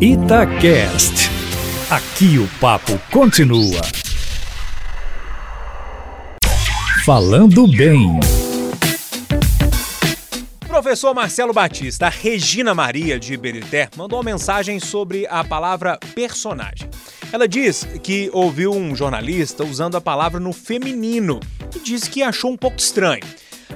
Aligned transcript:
Itacast. 0.00 1.28
Aqui 1.90 2.38
o 2.38 2.46
papo 2.60 2.96
continua. 3.10 3.80
Falando 7.04 7.66
bem. 7.66 8.20
Professor 10.68 11.12
Marcelo 11.12 11.52
Batista, 11.52 12.06
a 12.06 12.10
Regina 12.10 12.76
Maria 12.76 13.18
de 13.18 13.34
Iberité 13.34 13.88
mandou 13.96 14.20
uma 14.20 14.30
mensagem 14.30 14.78
sobre 14.78 15.26
a 15.26 15.42
palavra 15.42 15.98
personagem. 16.14 16.88
Ela 17.32 17.48
diz 17.48 17.84
que 18.00 18.30
ouviu 18.32 18.70
um 18.70 18.94
jornalista 18.94 19.64
usando 19.64 19.96
a 19.96 20.00
palavra 20.00 20.38
no 20.38 20.52
feminino 20.52 21.40
e 21.74 21.80
disse 21.80 22.08
que 22.08 22.22
achou 22.22 22.52
um 22.52 22.56
pouco 22.56 22.78
estranho. 22.78 23.24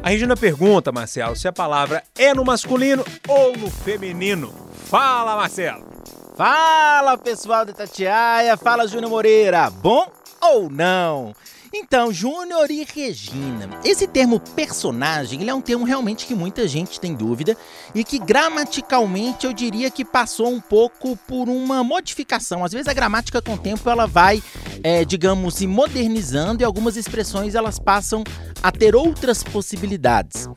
A 0.01 0.11
Regina 0.11 0.37
pergunta, 0.37 0.93
Marcelo, 0.93 1.35
se 1.35 1.49
a 1.49 1.53
palavra 1.53 2.05
é 2.17 2.33
no 2.33 2.45
masculino 2.45 3.05
ou 3.27 3.57
no 3.57 3.69
feminino. 3.69 4.55
Fala, 4.89 5.35
Marcelo! 5.35 5.92
Fala 6.35 7.19
pessoal 7.19 7.65
da 7.65 7.75
Tatiaia, 7.75 8.57
fala 8.57 8.89
Júnior 8.89 9.11
Moreira, 9.11 9.69
bom 9.69 10.11
ou 10.41 10.71
não? 10.71 11.35
Então, 11.75 12.13
Júnior 12.13 12.71
e 12.71 12.85
Regina. 12.85 13.69
Esse 13.85 14.07
termo 14.07 14.41
personagem, 14.41 15.41
ele 15.41 15.51
é 15.51 15.55
um 15.55 15.61
termo 15.61 15.85
realmente 15.85 16.27
que 16.27 16.35
muita 16.35 16.67
gente 16.67 16.99
tem 16.99 17.15
dúvida 17.15 17.57
e 17.95 18.03
que 18.03 18.19
gramaticalmente 18.19 19.47
eu 19.47 19.53
diria 19.53 19.91
que 19.91 20.05
passou 20.05 20.49
um 20.49 20.61
pouco 20.61 21.17
por 21.29 21.49
uma 21.49 21.85
modificação. 21.85 22.65
Às 22.65 22.73
vezes 22.73 22.89
a 22.89 22.95
gramática 22.95 23.41
com 23.43 23.55
o 23.55 23.59
tempo 23.59 23.89
ela 23.89 24.07
vai, 24.07 24.43
é, 24.83 25.05
digamos, 25.05 25.57
se 25.57 25.67
modernizando 25.67 26.63
e 26.63 26.65
algumas 26.65 26.97
expressões 26.97 27.55
elas 27.55 27.79
passam 27.79 28.25
a 28.63 28.73
ter 28.73 28.95
outras 28.97 29.43
possibilidades. 29.43 30.49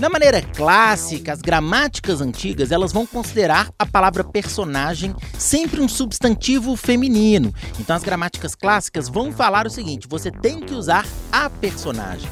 Na 0.00 0.08
maneira 0.08 0.40
clássica, 0.40 1.30
as 1.30 1.42
gramáticas 1.42 2.22
antigas, 2.22 2.72
elas 2.72 2.90
vão 2.90 3.04
considerar 3.04 3.68
a 3.78 3.84
palavra 3.84 4.24
personagem 4.24 5.14
sempre 5.38 5.78
um 5.78 5.86
substantivo 5.86 6.74
feminino. 6.74 7.52
Então 7.78 7.94
as 7.94 8.02
gramáticas 8.02 8.54
clássicas 8.54 9.10
vão 9.10 9.30
falar 9.30 9.66
o 9.66 9.70
seguinte: 9.70 10.08
você 10.08 10.30
tem 10.30 10.58
que 10.58 10.72
usar 10.72 11.06
a 11.30 11.50
personagem. 11.50 12.30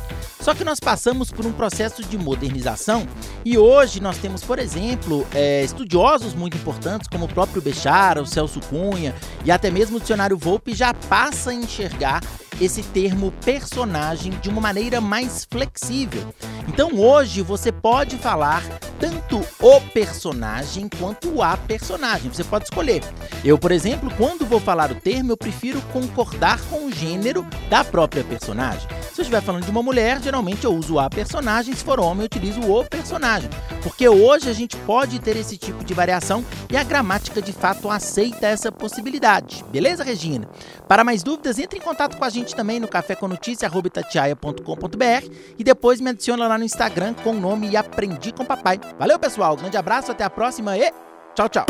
Só 0.49 0.55
que 0.55 0.65
nós 0.65 0.81
passamos 0.81 1.31
por 1.31 1.45
um 1.45 1.53
processo 1.53 2.03
de 2.03 2.17
modernização 2.17 3.07
e 3.45 3.59
hoje 3.59 4.01
nós 4.01 4.17
temos, 4.17 4.43
por 4.43 4.59
exemplo, 4.59 5.27
é, 5.35 5.63
estudiosos 5.63 6.33
muito 6.33 6.57
importantes, 6.57 7.07
como 7.07 7.27
o 7.27 7.29
próprio 7.29 7.61
Bechara, 7.61 8.23
o 8.23 8.27
Celso 8.27 8.59
Cunha 8.61 9.15
e 9.45 9.51
até 9.51 9.71
mesmo 9.71 9.99
o 9.99 10.01
dicionário 10.01 10.39
Volpe 10.39 10.75
já 10.75 10.95
passa 10.95 11.51
a 11.51 11.55
enxergar 11.55 12.23
esse 12.59 12.83
termo 12.83 13.31
personagem 13.45 14.33
de 14.41 14.49
uma 14.49 14.59
maneira 14.59 15.03
mais 15.03 15.47
flexível. 15.51 16.35
Então 16.67 16.99
hoje 16.99 17.43
você 17.43 17.71
pode 17.71 18.17
falar 18.17 18.63
tanto 18.99 19.45
o 19.61 19.81
personagem 19.93 20.89
quanto 20.99 21.43
a 21.43 21.59
personagem. 21.59 22.33
Você 22.33 22.43
pode 22.43 22.65
escolher. 22.65 23.03
Eu, 23.45 23.59
por 23.59 23.71
exemplo, 23.71 24.11
quando 24.17 24.47
vou 24.47 24.61
falar 24.61 24.91
o 24.91 24.95
termo, 24.95 25.33
eu 25.33 25.37
prefiro 25.37 25.79
concordar 25.93 26.59
com 26.71 26.87
o 26.87 26.91
gênero 26.91 27.47
da 27.69 27.85
própria 27.85 28.25
personagem. 28.25 28.89
Se 29.19 29.23
eu 29.23 29.25
estiver 29.25 29.43
falando 29.43 29.65
de 29.65 29.71
uma 29.73 29.83
mulher, 29.83 30.23
geralmente 30.23 30.65
eu 30.65 30.73
uso 30.73 30.97
a 30.97 31.11
personagem, 31.11 31.75
se 31.75 31.83
for 31.83 31.99
homem, 31.99 32.21
eu 32.21 32.27
utilizo 32.27 32.61
o 32.61 32.85
personagem. 32.85 33.51
Porque 33.83 34.09
hoje 34.09 34.49
a 34.49 34.53
gente 34.53 34.77
pode 34.77 35.19
ter 35.19 35.37
esse 35.37 35.57
tipo 35.57 35.85
de 35.85 35.93
variação 35.93 36.45
e 36.71 36.77
a 36.77 36.85
gramática 36.85 37.43
de 37.43 37.53
fato 37.53 37.91
aceita 37.91 38.47
essa 38.47 38.71
possibilidade. 38.71 39.65
Beleza, 39.73 40.05
Regina? 40.05 40.49
Para 40.87 41.03
mais 41.03 41.25
dúvidas, 41.25 41.59
entre 41.59 41.81
em 41.81 41.83
contato 41.83 42.17
com 42.17 42.25
a 42.25 42.31
gente 42.31 42.55
também 42.55 42.79
no 42.79 42.87
caféconotícia.com.br 42.87 45.33
e 45.59 45.65
depois 45.65 46.01
me 46.01 46.11
adiciona 46.11 46.47
lá 46.47 46.57
no 46.57 46.63
Instagram 46.63 47.15
com 47.15 47.31
o 47.31 47.41
nome 47.41 47.77
Aprendi 47.77 48.31
com 48.31 48.45
Papai. 48.45 48.79
Valeu, 48.97 49.19
pessoal. 49.19 49.57
Grande 49.57 49.77
abraço, 49.77 50.13
até 50.13 50.23
a 50.23 50.31
próxima 50.31 50.79
e 50.79 50.93
tchau, 51.35 51.49
tchau. 51.49 51.67